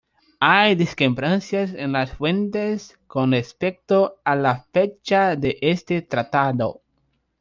[0.39, 6.81] Hay discrepancias en las fuentes con respecto a la fecha de este tratado.